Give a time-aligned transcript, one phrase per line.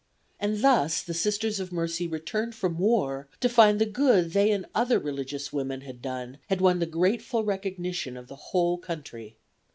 [0.39, 4.65] And thus the Sisters of Mercy returned from war to find the good they and
[4.73, 9.35] other religious women had done had won the grateful recognition of the whole country.